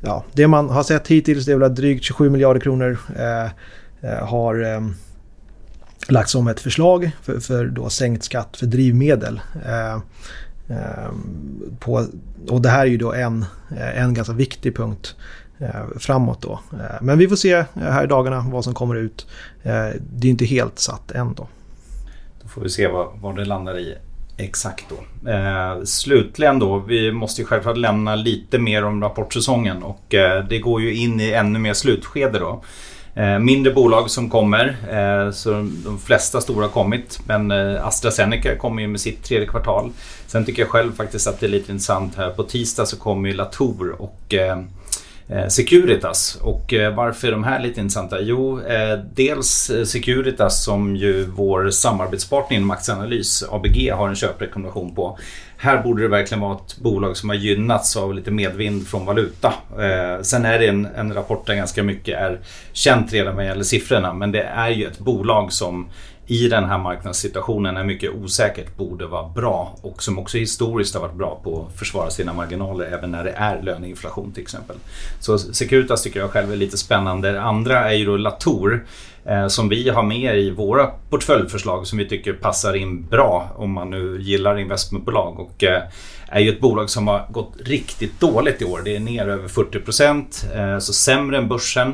ja, 0.00 0.24
det 0.32 0.48
man 0.48 0.70
har 0.70 0.82
sett 0.82 1.08
hittills 1.08 1.46
det 1.46 1.52
är 1.52 1.56
väl 1.56 1.70
att 1.70 1.76
drygt 1.76 2.04
27 2.04 2.30
miljarder 2.30 2.60
kronor 2.60 2.98
eh, 3.16 3.44
eh, 4.10 4.26
har 4.26 4.74
eh, 4.74 4.80
lagts 6.08 6.32
som 6.32 6.48
ett 6.48 6.60
förslag 6.60 7.10
för, 7.22 7.40
för 7.40 7.66
då 7.66 7.90
sänkt 7.90 8.24
skatt 8.24 8.56
för 8.56 8.66
drivmedel. 8.66 9.40
Eh, 9.66 9.94
eh 10.68 11.10
på, 11.78 12.06
och 12.48 12.62
det 12.62 12.68
här 12.68 12.80
är 12.80 12.90
ju 12.90 12.96
då 12.96 13.12
en, 13.12 13.44
en 13.94 14.14
ganska 14.14 14.32
viktig 14.32 14.76
punkt 14.76 15.16
Eh, 15.58 15.98
framåt 15.98 16.42
då. 16.42 16.60
Eh, 16.72 17.02
men 17.02 17.18
vi 17.18 17.28
får 17.28 17.36
se 17.36 17.52
eh, 17.52 17.64
här 17.74 18.04
i 18.04 18.06
dagarna 18.06 18.44
vad 18.48 18.64
som 18.64 18.74
kommer 18.74 18.94
ut. 18.94 19.26
Det 19.62 20.28
är 20.28 20.30
inte 20.30 20.44
helt 20.44 20.78
satt 20.78 21.10
än 21.10 21.34
då. 21.34 21.48
Då 22.42 22.48
får 22.48 22.60
vi 22.60 22.68
se 22.68 22.88
vad, 22.88 23.08
vad 23.20 23.36
det 23.36 23.44
landar 23.44 23.78
i 23.78 23.94
exakt 24.36 24.84
då. 24.88 25.30
Eh, 25.30 25.84
slutligen 25.84 26.58
då, 26.58 26.78
vi 26.78 27.12
måste 27.12 27.40
ju 27.40 27.46
självklart 27.46 27.76
lämna 27.76 28.14
lite 28.14 28.58
mer 28.58 28.84
om 28.84 29.02
rapportsäsongen 29.02 29.82
och 29.82 30.14
eh, 30.14 30.44
det 30.44 30.58
går 30.58 30.80
ju 30.80 30.94
in 30.94 31.20
i 31.20 31.30
ännu 31.30 31.58
mer 31.58 31.74
slutskede 31.74 32.38
då. 32.38 32.64
Eh, 33.14 33.38
mindre 33.38 33.72
bolag 33.72 34.10
som 34.10 34.30
kommer, 34.30 34.76
så 35.32 35.50
de 35.84 35.98
flesta 35.98 36.40
stora 36.40 36.64
har 36.64 36.70
kommit 36.70 37.20
men 37.26 37.50
AstraZeneca 37.78 38.56
kommer 38.56 38.82
ju 38.82 38.88
med 38.88 39.00
sitt 39.00 39.24
tredje 39.24 39.46
kvartal. 39.46 39.90
Sen 40.26 40.44
tycker 40.44 40.62
jag 40.62 40.68
själv 40.68 40.92
faktiskt 40.92 41.26
att 41.26 41.40
det 41.40 41.46
är 41.46 41.50
lite 41.50 41.72
intressant 41.72 42.16
här. 42.16 42.30
På 42.30 42.42
tisdag 42.42 42.86
så 42.86 42.96
kommer 42.96 43.28
ju 43.28 43.34
Latour 43.34 44.02
och 44.02 44.34
Eh, 44.34 44.58
Eh, 45.28 45.48
Securitas. 45.48 46.38
Och 46.42 46.72
eh, 46.74 46.94
varför 46.94 47.28
är 47.28 47.32
de 47.32 47.44
här 47.44 47.60
lite 47.60 47.80
intressanta? 47.80 48.20
Jo, 48.20 48.60
eh, 48.60 48.98
dels 49.14 49.70
Securitas 49.84 50.64
som 50.64 50.96
ju 50.96 51.24
vår 51.24 51.70
samarbetspartner 51.70 52.56
inom 52.56 52.70
Aktieanalys, 52.70 53.44
ABG, 53.50 53.90
har 53.90 54.08
en 54.08 54.14
köprekommendation 54.14 54.94
på. 54.94 55.18
Här 55.56 55.82
borde 55.82 56.02
det 56.02 56.08
verkligen 56.08 56.40
vara 56.40 56.54
ett 56.54 56.76
bolag 56.78 57.16
som 57.16 57.28
har 57.28 57.36
gynnats 57.36 57.96
av 57.96 58.14
lite 58.14 58.30
medvind 58.30 58.86
från 58.86 59.06
valuta. 59.06 59.54
sen 60.22 60.44
är 60.44 60.58
det 60.58 60.66
en, 60.66 60.86
en 60.96 61.14
rapport 61.14 61.46
där 61.46 61.54
ganska 61.54 61.82
mycket 61.82 62.18
är 62.18 62.40
känt 62.72 63.12
redan 63.12 63.36
vad 63.36 63.44
gäller 63.44 63.64
siffrorna 63.64 64.12
men 64.12 64.32
det 64.32 64.42
är 64.42 64.68
ju 64.68 64.86
ett 64.86 64.98
bolag 64.98 65.52
som 65.52 65.88
i 66.26 66.48
den 66.48 66.64
här 66.64 66.78
marknadssituationen 66.78 67.76
är 67.76 67.84
mycket 67.84 68.10
osäkert 68.14 68.76
borde 68.76 69.06
vara 69.06 69.28
bra 69.28 69.76
och 69.82 70.02
som 70.02 70.18
också 70.18 70.38
historiskt 70.38 70.94
har 70.94 71.00
varit 71.00 71.14
bra 71.14 71.40
på 71.44 71.66
att 71.66 71.78
försvara 71.78 72.10
sina 72.10 72.32
marginaler 72.32 72.84
även 72.84 73.10
när 73.10 73.24
det 73.24 73.30
är 73.30 73.62
löneinflation 73.62 74.32
till 74.32 74.42
exempel. 74.42 74.76
Så 75.20 75.38
Securitas 75.38 76.02
tycker 76.02 76.20
jag 76.20 76.30
själv 76.30 76.52
är 76.52 76.56
lite 76.56 76.78
spännande. 76.78 77.32
Det 77.32 77.42
andra 77.42 77.90
är 77.90 77.94
ju 77.94 78.04
då 78.04 78.16
Latour 78.16 78.84
Eh, 79.26 79.46
som 79.46 79.68
vi 79.68 79.88
har 79.88 80.02
med 80.02 80.38
i 80.38 80.50
våra 80.50 80.86
portföljförslag 80.86 81.86
som 81.86 81.98
vi 81.98 82.08
tycker 82.08 82.32
passar 82.32 82.74
in 82.74 83.06
bra 83.06 83.48
om 83.56 83.72
man 83.72 83.90
nu 83.90 84.18
gillar 84.20 84.58
investmentbolag. 84.58 85.40
Och, 85.40 85.64
eh, 85.64 85.82
är 86.28 86.40
ju 86.40 86.48
ett 86.48 86.60
bolag 86.60 86.90
som 86.90 87.08
har 87.08 87.26
gått 87.30 87.52
riktigt 87.64 88.20
dåligt 88.20 88.62
i 88.62 88.64
år. 88.64 88.80
Det 88.84 88.96
är 88.96 89.00
ner 89.00 89.28
över 89.28 89.48
40 89.48 89.80
procent, 89.80 90.46
eh, 90.54 90.78
så 90.78 90.92
sämre 90.92 91.38
än 91.38 91.48
börsen. 91.48 91.88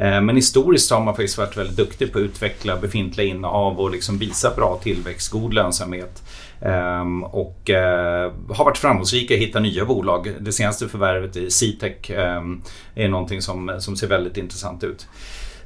Eh, 0.00 0.20
men 0.20 0.36
historiskt 0.36 0.90
har 0.90 1.00
man 1.00 1.14
faktiskt 1.14 1.38
varit 1.38 1.56
väldigt 1.56 1.76
duktig 1.76 2.12
på 2.12 2.18
att 2.18 2.22
utveckla 2.22 2.76
befintliga 2.76 3.26
innehav 3.26 3.80
och 3.80 3.90
liksom 3.90 4.18
visa 4.18 4.54
bra 4.56 4.80
tillväxt, 4.82 5.30
god 5.30 5.54
lönsamhet. 5.54 6.22
Ehm, 6.60 7.24
och 7.24 7.70
eh, 7.70 8.32
har 8.48 8.64
varit 8.64 8.78
framgångsrika 8.78 9.34
i 9.34 9.36
att 9.36 9.42
hitta 9.42 9.60
nya 9.60 9.84
bolag. 9.84 10.32
Det 10.40 10.52
senaste 10.52 10.88
förvärvet 10.88 11.36
i 11.36 11.50
Citec 11.50 12.10
ehm, 12.10 12.62
är 12.94 13.08
någonting 13.08 13.42
som, 13.42 13.76
som 13.78 13.96
ser 13.96 14.06
väldigt 14.06 14.36
intressant 14.36 14.84
ut. 14.84 15.06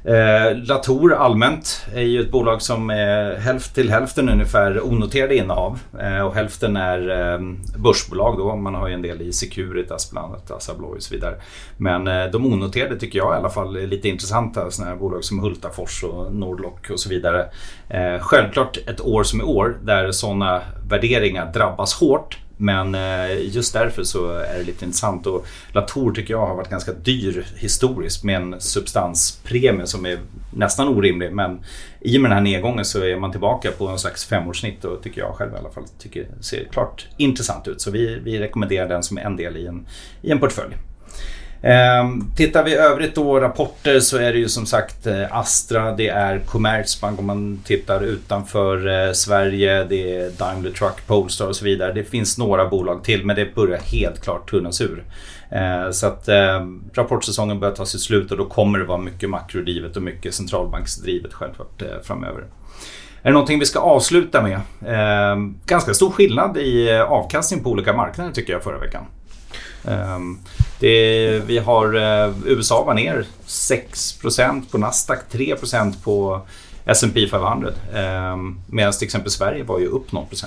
Eh, 0.03 0.57
Latour 0.57 1.13
allmänt 1.13 1.85
är 1.95 2.01
ju 2.01 2.21
ett 2.21 2.31
bolag 2.31 2.61
som 2.61 2.89
är 2.89 3.35
hälft 3.35 3.75
till 3.75 3.89
hälften 3.89 4.29
ungefär 4.29 4.85
onoterade 4.85 5.35
innehav 5.35 5.79
eh, 5.99 6.21
och 6.21 6.35
hälften 6.35 6.77
är 6.77 7.31
eh, 7.33 7.39
börsbolag 7.77 8.37
då. 8.37 8.55
Man 8.55 8.75
har 8.75 8.87
ju 8.87 8.93
en 8.93 9.01
del 9.01 9.21
i 9.21 9.33
Securitas 9.33 10.11
bland 10.11 10.25
annat, 10.25 10.51
alltså 10.51 10.71
Assa 10.71 10.71
Abloy 10.71 10.97
och 10.97 11.03
så 11.03 11.13
vidare. 11.13 11.35
Men 11.77 12.07
eh, 12.07 12.25
de 12.25 12.45
onoterade 12.45 12.99
tycker 12.99 13.19
jag 13.19 13.33
i 13.33 13.37
alla 13.37 13.49
fall 13.49 13.75
är 13.75 13.87
lite 13.87 14.09
intressanta. 14.09 14.71
Sådana 14.71 14.91
här 14.91 14.99
bolag 14.99 15.23
som 15.23 15.39
Hultafors 15.39 16.03
och 16.03 16.33
Nordlock 16.33 16.89
och 16.89 16.99
så 16.99 17.09
vidare. 17.09 17.45
Eh, 17.89 18.19
självklart 18.19 18.77
ett 18.77 19.01
år 19.01 19.23
som 19.23 19.39
är 19.39 19.47
år 19.47 19.77
där 19.83 20.11
sådana 20.11 20.61
värderingar 20.89 21.53
drabbas 21.53 21.93
hårt 21.93 22.37
men 22.61 22.95
eh, 22.95 23.55
just 23.55 23.73
därför 23.73 24.03
så 24.03 24.31
är 24.31 24.57
det 24.57 24.63
lite 24.63 24.85
intressant 24.85 25.27
och 25.27 25.45
Latour 25.71 26.11
tycker 26.11 26.33
jag 26.33 26.47
har 26.47 26.55
varit 26.55 26.69
ganska 26.69 26.91
dyr 26.91 27.47
historiskt 27.55 28.23
med 28.23 28.35
en 28.35 28.61
substanspremie 28.61 29.87
som 29.87 30.05
är 30.05 30.19
nästan 30.53 30.87
orimlig. 30.87 31.33
Men 31.33 31.59
i 32.01 32.17
och 32.17 32.21
med 32.21 32.31
den 32.31 32.35
här 32.37 32.43
nedgången 32.43 32.85
så 32.85 33.03
är 33.03 33.19
man 33.19 33.31
tillbaka 33.31 33.71
på 33.71 33.87
en 33.87 33.99
slags 33.99 34.25
femårssnitt 34.25 34.85
och 34.85 35.03
tycker 35.03 35.21
jag 35.21 35.35
själv 35.35 35.53
i 35.53 35.57
alla 35.57 35.69
fall 35.69 35.83
tycker 35.99 36.27
ser 36.41 36.67
klart 36.71 37.07
intressant 37.17 37.67
ut. 37.67 37.81
Så 37.81 37.91
vi, 37.91 38.19
vi 38.19 38.39
rekommenderar 38.39 38.89
den 38.89 39.03
som 39.03 39.17
en 39.17 39.35
del 39.35 39.57
i 39.57 39.67
en, 39.67 39.87
i 40.21 40.31
en 40.31 40.39
portfölj. 40.39 40.75
Ehm, 41.61 42.31
tittar 42.35 42.63
vi 42.63 42.75
övrigt 42.75 43.15
då 43.15 43.39
rapporter 43.39 43.99
så 43.99 44.17
är 44.17 44.33
det 44.33 44.39
ju 44.39 44.49
som 44.49 44.65
sagt 44.65 45.07
eh, 45.07 45.37
Astra, 45.37 45.91
det 45.91 46.07
är 46.07 46.39
Commerzbank 46.39 47.19
om 47.19 47.25
man 47.25 47.59
tittar 47.65 48.03
utanför 48.03 49.07
eh, 49.07 49.13
Sverige, 49.13 49.83
det 49.83 50.15
är 50.15 50.29
Daimler 50.29 50.71
Truck, 50.71 51.07
Polestar 51.07 51.47
och 51.47 51.55
så 51.55 51.65
vidare. 51.65 51.93
Det 51.93 52.03
finns 52.03 52.37
några 52.37 52.67
bolag 52.67 53.03
till 53.03 53.25
men 53.25 53.35
det 53.35 53.55
börjar 53.55 53.79
helt 53.79 54.21
klart 54.21 54.49
tunnas 54.49 54.81
ur. 54.81 55.03
Eh, 55.51 55.91
så 55.91 56.07
att 56.07 56.27
ehm, 56.27 56.83
rapportsäsongen 56.93 57.59
börjar 57.59 57.75
ta 57.75 57.85
sitt 57.85 58.01
slut 58.01 58.31
och 58.31 58.37
då 58.37 58.45
kommer 58.45 58.79
det 58.79 58.85
vara 58.85 58.97
mycket 58.97 59.29
makrodrivet 59.29 59.95
och 59.97 60.03
mycket 60.03 60.33
centralbanksdrivet 60.33 61.33
självklart 61.33 61.81
eh, 61.81 61.87
framöver. 62.03 62.43
Är 63.21 63.29
det 63.29 63.33
någonting 63.33 63.59
vi 63.59 63.65
ska 63.65 63.79
avsluta 63.79 64.41
med? 64.41 64.59
Ehm, 64.87 65.59
ganska 65.65 65.93
stor 65.93 66.09
skillnad 66.11 66.57
i 66.57 66.91
avkastning 66.91 67.63
på 67.63 67.69
olika 67.69 67.93
marknader 67.93 68.31
tycker 68.31 68.53
jag 68.53 68.63
förra 68.63 68.79
veckan. 68.79 69.03
Um, 69.83 70.39
det, 70.79 71.39
vi 71.45 71.57
har 71.57 71.95
uh, 71.95 72.35
USA 72.45 72.83
var 72.83 72.93
ner 72.93 73.25
6% 73.47 74.71
på 74.71 74.77
Nasdaq, 74.77 75.19
3% 75.31 75.93
på 76.03 76.41
S&P 76.85 77.27
500. 77.27 77.69
Um, 78.33 78.61
Medan 78.67 78.93
till 78.93 79.05
exempel 79.05 79.31
Sverige 79.31 79.63
var 79.63 79.79
ju 79.79 79.85
upp 79.85 80.11
0%. 80.11 80.45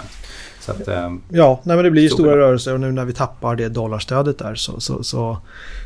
Så 0.61 0.73
att, 0.73 0.89
um, 0.89 1.23
ja, 1.29 1.61
nej, 1.65 1.77
men 1.77 1.85
det 1.85 1.91
blir 1.91 2.03
ju 2.03 2.09
stora 2.09 2.37
rörelser 2.37 2.75
och 2.75 2.81
nu 2.81 2.93
när 2.93 3.05
vi 3.05 3.13
tappar 3.13 3.57
det 3.57 3.69
dollarstödet 3.69 4.39
där 4.39 4.55
så, 4.55 4.81
så, 4.81 5.03
så 5.03 5.39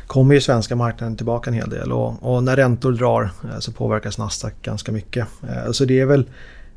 kommer 0.07 0.35
ju 0.35 0.41
svenska 0.41 0.75
marknaden 0.75 1.17
tillbaka 1.17 1.49
en 1.49 1.53
hel 1.53 1.69
del. 1.69 1.91
Och, 1.91 2.35
och 2.35 2.43
när 2.43 2.55
räntor 2.55 2.91
drar 2.91 3.29
eh, 3.43 3.59
så 3.59 3.71
påverkas 3.71 4.17
Nasdaq 4.17 4.53
ganska 4.61 4.91
mycket. 4.91 5.27
Uh, 5.43 5.71
så 5.71 5.85
det 5.85 5.99
är 5.99 6.05
väl 6.05 6.25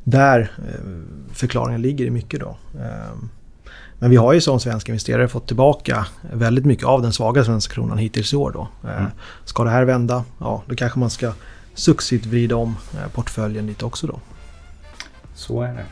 där 0.05 0.53
förklaringen 1.33 1.83
ligger 1.83 2.05
i 2.05 2.11
mycket 2.11 2.41
då. 2.41 2.57
Men 4.00 4.11
vi 4.11 4.16
har 4.16 4.33
ju 4.33 4.40
som 4.40 4.61
svenska 4.61 4.92
investerare 4.92 5.28
fått 5.28 5.47
tillbaka 5.47 6.07
väldigt 6.33 6.64
mycket 6.64 6.85
av 6.85 7.02
den 7.02 7.12
svaga 7.12 7.45
svenska 7.45 7.75
kronan 7.75 7.99
hittills 7.99 8.33
i 8.33 8.37
år. 8.37 8.50
Då. 8.50 8.88
Eh, 8.88 8.99
mm. 8.99 9.11
Ska 9.45 9.64
det 9.64 9.71
här 9.71 9.85
vända, 9.85 10.25
ja 10.38 10.62
då 10.66 10.75
kanske 10.75 10.99
man 10.99 11.11
ska 11.11 11.33
successivt 11.75 12.26
vrida 12.26 12.57
om 12.57 12.76
eh, 12.95 13.11
portföljen 13.12 13.66
lite 13.66 13.85
också 13.85 14.07
då. 14.07 14.21
Så 15.35 15.62
är 15.62 15.73
det. 15.73 15.85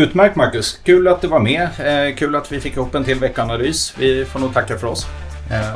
Utmärkt 0.00 0.36
Marcus, 0.36 0.80
kul 0.84 1.08
att 1.08 1.20
du 1.20 1.28
var 1.28 1.40
med. 1.40 1.62
Eh, 1.62 2.16
kul 2.16 2.36
att 2.36 2.52
vi 2.52 2.60
fick 2.60 2.76
upp 2.76 2.94
en 2.94 3.04
till 3.04 3.18
veckanalys. 3.18 3.94
Vi 3.98 4.24
får 4.24 4.40
nog 4.40 4.54
tacka 4.54 4.78
för 4.78 4.86
oss. 4.86 5.06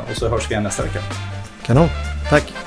och 0.09 0.17
så 0.17 0.29
hörs 0.29 0.49
vi 0.49 0.53
igen 0.53 0.63
nästa 0.63 0.83
vecka. 0.83 0.99
Kanon, 1.65 1.89
tack. 2.29 2.66